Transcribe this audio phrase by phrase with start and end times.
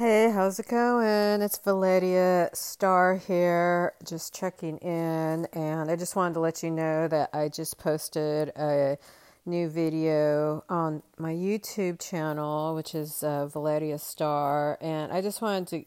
[0.00, 1.42] Hey, how's it going?
[1.42, 5.44] It's Valeria Star here, just checking in.
[5.52, 8.96] And I just wanted to let you know that I just posted a
[9.44, 14.78] new video on my YouTube channel, which is uh, Valeria Star.
[14.80, 15.84] And I just wanted to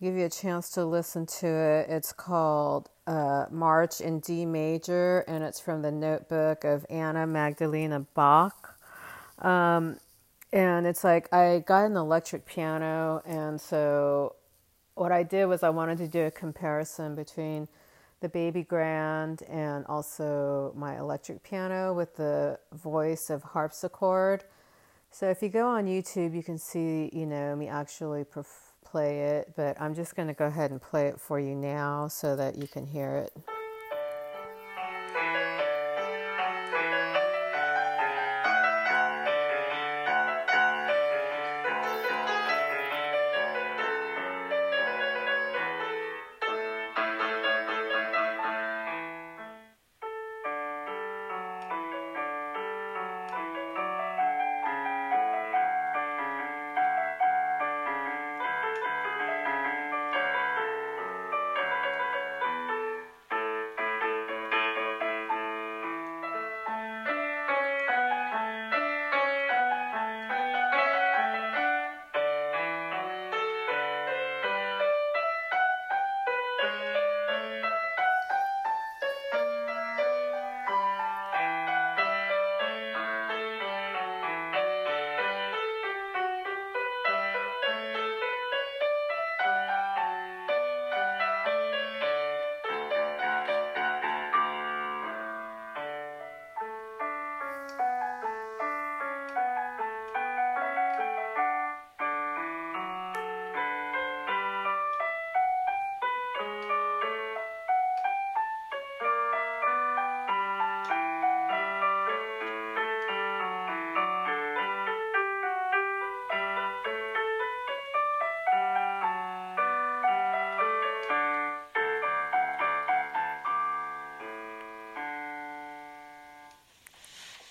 [0.00, 1.90] give you a chance to listen to it.
[1.90, 8.06] It's called uh, March in D Major, and it's from the notebook of Anna Magdalena
[8.14, 8.78] Bach.
[9.40, 9.98] Um,
[10.52, 14.36] and it's like I got an electric piano, and so
[14.94, 17.68] what I did was I wanted to do a comparison between
[18.20, 24.44] the baby grand and also my electric piano with the voice of harpsichord.
[25.10, 28.24] So if you go on YouTube, you can see, you know, me actually
[28.84, 32.08] play it, but I'm just going to go ahead and play it for you now
[32.08, 33.61] so that you can hear it.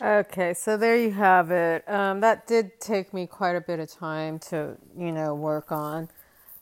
[0.04, 1.88] Okay, so there you have it.
[1.88, 6.10] Um, that did take me quite a bit of time to, you know, work on.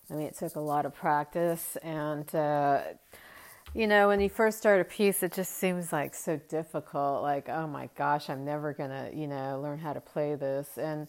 [0.10, 2.82] I mean, it took a lot of practice, and uh,
[3.74, 7.24] you know, when you first start a piece, it just seems like so difficult.
[7.24, 11.08] Like, oh my gosh, I'm never gonna, you know, learn how to play this, and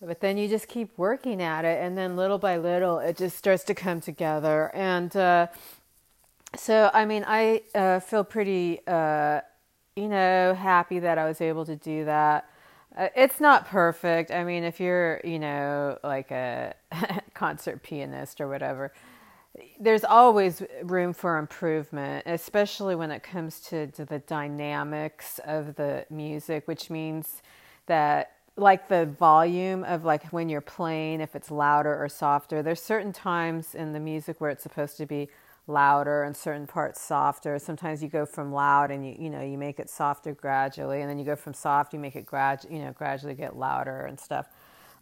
[0.00, 3.36] but then you just keep working at it, and then little by little, it just
[3.36, 4.70] starts to come together.
[4.72, 5.48] And uh,
[6.54, 9.40] so, I mean, I uh, feel pretty uh,
[9.96, 12.50] you know, happy that I was able to do that.
[12.96, 14.30] Uh, it's not perfect.
[14.30, 16.74] I mean, if you're, you know, like a
[17.34, 18.92] concert pianist or whatever,
[19.80, 26.04] there's always room for improvement, especially when it comes to, to the dynamics of the
[26.10, 27.40] music, which means
[27.86, 32.82] that like the volume of like when you're playing if it's louder or softer there's
[32.82, 35.28] certain times in the music where it's supposed to be
[35.66, 37.58] louder and certain parts softer.
[37.58, 41.10] Sometimes you go from loud and you you know you make it softer gradually, and
[41.10, 44.18] then you go from soft you make it grad you know gradually get louder and
[44.18, 44.46] stuff.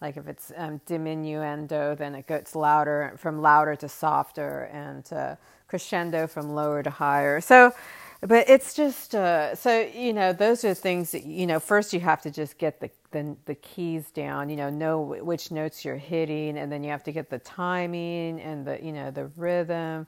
[0.00, 5.36] Like if it's um, diminuendo, then it gets louder from louder to softer, and uh,
[5.69, 7.41] crescendo from lower to higher.
[7.41, 7.72] So,
[8.20, 11.60] but it's just uh, so you know those are things that you know.
[11.60, 14.50] First, you have to just get the, the the keys down.
[14.50, 18.41] You know, know which notes you're hitting, and then you have to get the timing
[18.41, 20.06] and the you know the rhythm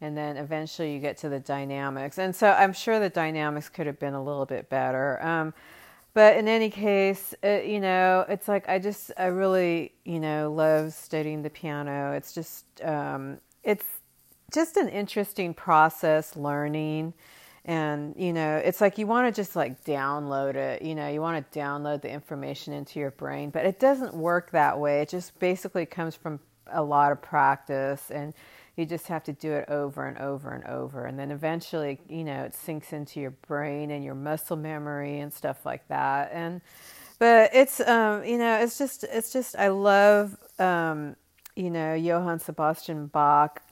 [0.00, 2.18] and then eventually you get to the dynamics.
[2.18, 5.24] And so I'm sure the dynamics could have been a little bit better.
[5.24, 5.54] Um,
[6.12, 10.52] but in any case, it, you know, it's like I just I really you know
[10.52, 12.12] love studying the piano.
[12.12, 13.84] It's just um, it's
[14.52, 17.14] just an interesting process learning
[17.64, 21.20] and you know it's like you want to just like download it you know you
[21.20, 25.08] want to download the information into your brain but it doesn't work that way it
[25.08, 26.38] just basically comes from
[26.72, 28.34] a lot of practice and
[28.76, 31.06] you just have to do it over and over and over.
[31.06, 35.32] And then eventually you know it sinks into your brain and your muscle memory and
[35.32, 36.30] stuff like that.
[36.32, 36.60] And
[37.18, 41.16] but it's um you know it's just it's just i love um
[41.54, 43.62] you know johann sebastian bach.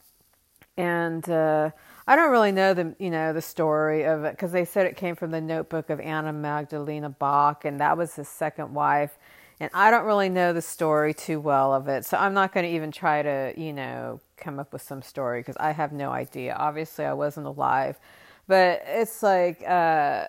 [0.76, 1.70] And uh
[2.06, 4.96] I don't really know the you know the story of it because they said it
[4.96, 9.16] came from the notebook of Anna Magdalena Bach, and that was his second wife.
[9.62, 12.66] And I don't really know the story too well of it, so I'm not going
[12.66, 16.10] to even try to you know come up with some story because I have no
[16.10, 16.56] idea.
[16.58, 17.96] Obviously, I wasn't alive,
[18.48, 20.26] but it's like uh,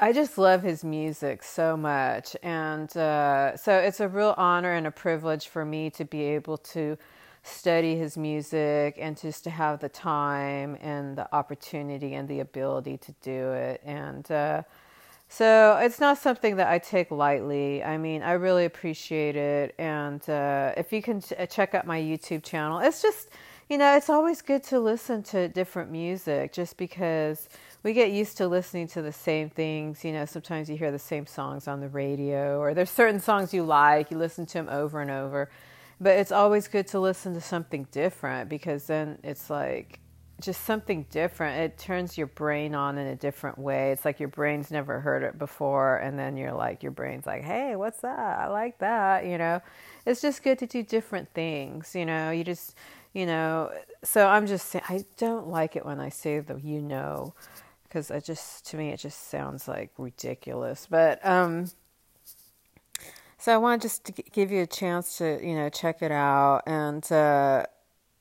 [0.00, 2.34] I just love his music so much.
[2.42, 6.58] And uh, so it's a real honor and a privilege for me to be able
[6.58, 6.98] to
[7.44, 12.96] study his music and just to have the time and the opportunity and the ability
[12.96, 13.80] to do it.
[13.84, 14.62] And uh,
[15.28, 17.84] so it's not something that I take lightly.
[17.84, 19.74] I mean, I really appreciate it.
[19.78, 23.28] And uh, if you can ch- check out my YouTube channel, it's just,
[23.68, 27.50] you know, it's always good to listen to different music just because
[27.82, 30.02] we get used to listening to the same things.
[30.02, 33.52] You know, sometimes you hear the same songs on the radio, or there's certain songs
[33.52, 35.50] you like, you listen to them over and over.
[36.00, 40.00] But it's always good to listen to something different because then it's like
[40.40, 41.60] just something different.
[41.60, 43.90] It turns your brain on in a different way.
[43.90, 47.42] It's like your brain's never heard it before, and then you're like, your brain's like,
[47.42, 48.38] hey, what's that?
[48.38, 49.26] I like that.
[49.26, 49.60] You know,
[50.06, 51.94] it's just good to do different things.
[51.94, 52.76] You know, you just,
[53.12, 53.72] you know,
[54.04, 57.34] so I'm just saying, I don't like it when I say the you know
[57.88, 60.86] because it just to me it just sounds like ridiculous.
[60.88, 61.70] But um,
[63.38, 66.62] so I want just to give you a chance to you know check it out,
[66.66, 67.66] and uh,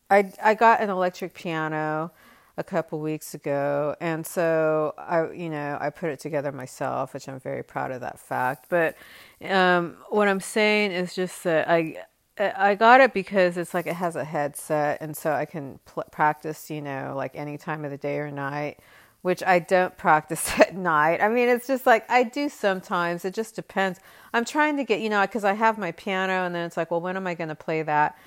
[0.09, 2.11] I I got an electric piano
[2.57, 7.27] a couple weeks ago, and so I you know I put it together myself, which
[7.29, 8.67] I'm very proud of that fact.
[8.69, 8.95] But
[9.43, 12.03] um, what I'm saying is just that I.
[12.39, 16.03] I got it because it's like it has a headset, and so I can pl-
[16.11, 18.79] practice, you know, like any time of the day or night
[19.21, 21.21] which I don't practice at night.
[21.21, 23.25] I mean, it's just like I do sometimes.
[23.25, 23.99] It just depends.
[24.33, 26.91] I'm trying to get, you know, because I have my piano, and then it's like,
[26.91, 28.17] well, when am I going to play that?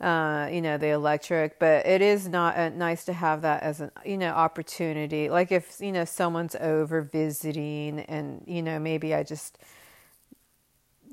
[0.00, 1.58] Uh, you know, the electric.
[1.58, 5.28] But it is not uh, nice to have that as an, you know, opportunity.
[5.28, 9.58] Like if you know someone's over visiting, and you know, maybe I just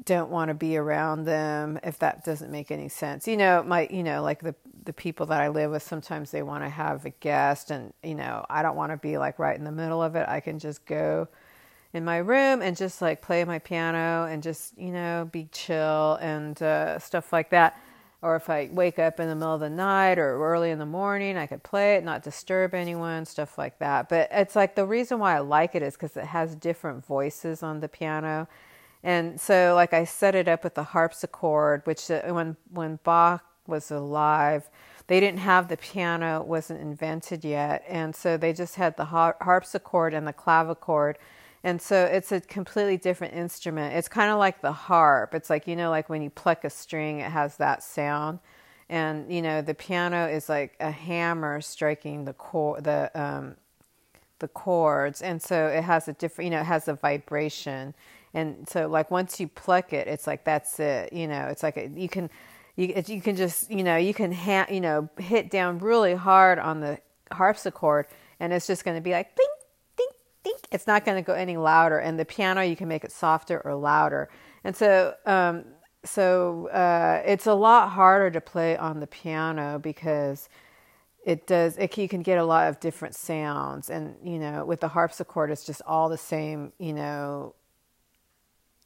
[0.06, 3.28] don't want to be around them if that doesn't make any sense.
[3.28, 4.56] You know, my you know, like the
[4.86, 8.16] the people that I live with sometimes they want to have a guest and you
[8.16, 10.26] know, I don't want to be like right in the middle of it.
[10.30, 11.28] I can just go
[11.94, 16.18] in my room and just like play my piano and just, you know, be chill
[16.22, 17.78] and uh, stuff like that.
[18.22, 20.86] Or if I wake up in the middle of the night or early in the
[20.86, 24.10] morning, I could play it, not disturb anyone, stuff like that.
[24.10, 27.62] But it's like the reason why I like it is because it has different voices
[27.64, 28.48] on the piano
[29.04, 33.44] and so, like I set it up with the harpsichord, which uh, when when Bach
[33.68, 34.70] was alive,
[35.08, 39.06] they didn't have the piano; it wasn't invented yet, and so they just had the
[39.06, 41.16] harpsichord and the clavichord.
[41.68, 43.94] And so it's a completely different instrument.
[43.94, 45.36] It's kind of like the harp.
[45.36, 48.40] It's like you know, like when you pluck a string, it has that sound,
[48.88, 53.58] and you know, the piano is like a hammer striking the cord, the um,
[54.40, 57.94] the chords, and so it has a different, you know, it has a vibration
[58.34, 61.78] and so like once you pluck it it's like that's it you know it's like
[61.78, 62.30] a, you can
[62.76, 66.60] you, you can just you know you can ha- you know hit down really hard
[66.60, 67.00] on the
[67.32, 68.06] harpsichord
[68.40, 69.36] and it's just going to be like
[70.72, 73.62] it's not going to go any louder and the piano you can make it softer
[73.66, 74.30] or louder
[74.64, 75.66] and so um,
[76.04, 80.50] so uh, it's a lot harder to play on the piano because
[81.26, 84.80] it does it, you can get a lot of different sounds and you know with
[84.80, 87.54] the harpsichord it's just all the same you know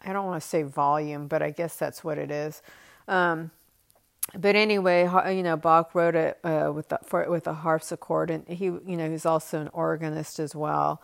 [0.04, 2.62] I don't want to say volume, but I guess that's what it is.
[3.08, 3.52] Um,
[4.36, 8.48] but anyway, you know, Bach wrote it uh, with the, for, with a harpsichord, and
[8.48, 11.02] he, you know, he's also an organist as well.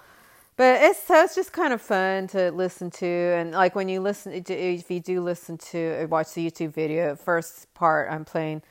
[0.58, 4.02] But it's so it's just kind of fun to listen to, and like when you
[4.02, 8.64] listen, if you do listen to uh, watch the YouTube video, first part I'm playing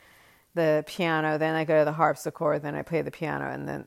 [0.54, 3.87] the piano, then I go to the harpsichord, then I play the piano, and then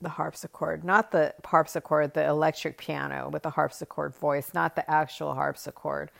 [0.00, 5.34] the harpsichord, not the harpsichord, the electric piano with the harpsichord voice, not the actual
[5.34, 6.10] harpsichord.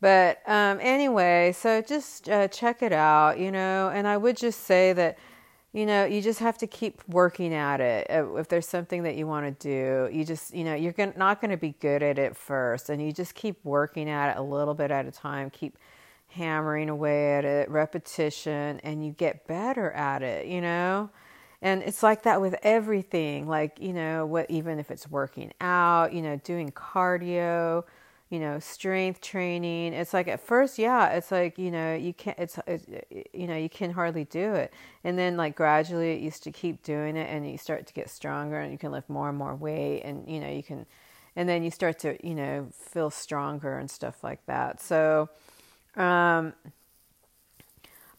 [0.00, 4.60] But um, anyway, so just uh, check it out, you know, and I would just
[4.60, 5.18] say that,
[5.74, 8.06] you know, you just have to keep working at it.
[8.08, 11.40] Uh, if there's something that you want to do, you just, you know, you're not
[11.42, 14.42] going to be good at it first, and you just keep working at it a
[14.42, 15.76] little bit at a time, keep
[16.28, 21.10] hammering away at it, repetition, and you get better at it, you know
[21.64, 26.12] and it's like that with everything like you know what even if it's working out
[26.12, 27.82] you know doing cardio
[28.34, 29.92] you know strength training.
[29.92, 32.58] It's like at first yeah it's like you know you can't it's,
[33.32, 34.72] you know you can hardly do it.
[35.04, 38.10] And then like gradually it used to keep doing it and you start to get
[38.10, 40.84] stronger and you can lift more and more weight and you know you can
[41.36, 44.82] and then you start to you know feel stronger and stuff like that.
[44.82, 45.28] So
[45.96, 46.54] um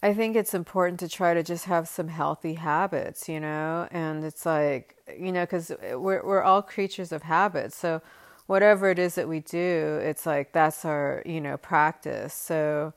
[0.02, 4.24] I think it's important to try to just have some healthy habits, you know, and
[4.24, 7.76] it's like, you know, because we're, we're all creatures of habits.
[7.76, 8.00] So,
[8.46, 12.34] whatever it is that we do, it's like that's our, you know, practice.
[12.34, 12.92] So,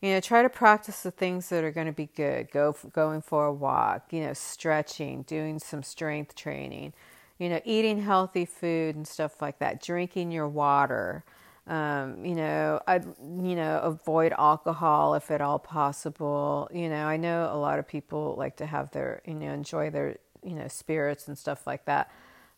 [0.00, 2.50] you know, try to practice the things that are going to be good.
[2.50, 6.92] Go going for a walk, you know, stretching, doing some strength training,
[7.38, 11.24] you know, eating healthy food and stuff like that, drinking your water.
[11.66, 16.68] Um, you know, I you know avoid alcohol if at all possible.
[16.72, 19.90] You know, I know a lot of people like to have their you know enjoy
[19.90, 22.10] their you know spirits and stuff like that.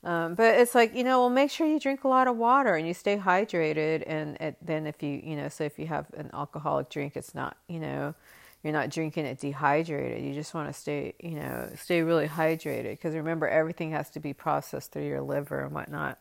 [0.07, 2.77] Um, but it's like you know, well, make sure you drink a lot of water
[2.77, 4.05] and you stay hydrated.
[4.07, 7.35] And it, then if you you know, so if you have an alcoholic drink, it's
[7.35, 8.15] not you know,
[8.63, 10.25] you're not drinking it dehydrated.
[10.25, 14.21] You just want to stay you know stay really hydrated because remember everything has to
[14.21, 16.21] be processed through your liver and whatnot.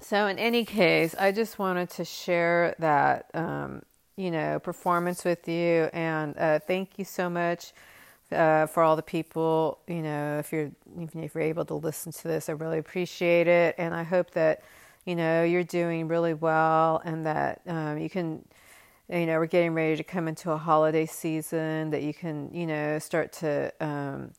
[0.00, 3.84] So in any case, I just wanted to share that um,
[4.16, 7.72] you know performance with you, and uh, thank you so much
[8.32, 9.78] uh, for all the people.
[9.88, 10.70] You know, if you're
[11.00, 14.32] even if you're able to listen to this, I really appreciate it, and I hope
[14.32, 14.62] that
[15.06, 18.44] you know you're doing really well, and that um, you can.
[19.10, 22.66] You know, we're getting ready to come into a holiday season that you can, you
[22.66, 24.32] know, start to um,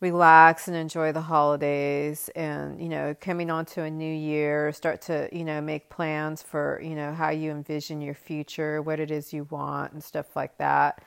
[0.00, 5.00] relax and enjoy the holidays and you know coming on to a new year start
[5.00, 9.10] to you know make plans for you know how you envision your future what it
[9.10, 11.02] is you want and stuff like that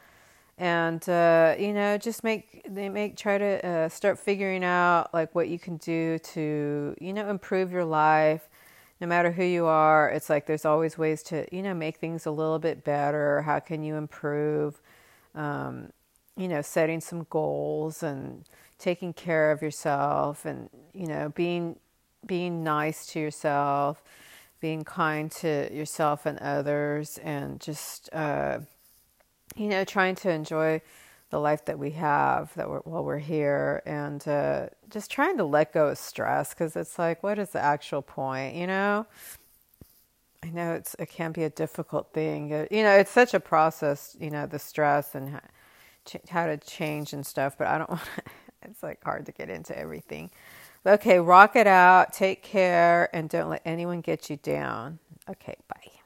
[0.59, 5.33] and uh, you know just make they make try to uh, start figuring out like
[5.33, 8.49] what you can do to you know improve your life.
[9.01, 12.25] No matter who you are it's like there's always ways to you know make things
[12.25, 13.41] a little bit better.
[13.43, 14.81] How can you improve?
[15.33, 15.91] Um,
[16.35, 18.45] you know setting some goals and
[18.77, 21.77] taking care of yourself and you know being
[22.25, 24.01] being nice to yourself
[24.59, 28.59] being kind to yourself and others and just uh,
[29.55, 30.81] you know, trying to enjoy
[31.29, 35.43] the life that we have that we're, while we're here and uh, just trying to
[35.43, 39.05] let go of stress because it's like, what is the actual point, you know?
[40.41, 42.49] I know it's it can be a difficult thing.
[42.71, 45.39] You know, it's such a process, you know, the stress and
[46.29, 48.01] how, to change and stuff, but I don't want
[48.63, 50.31] it's like hard to get into everything.
[50.85, 54.99] Okay, rock it out, take care, and don't let anyone get you down.
[55.29, 55.98] Okay, bye.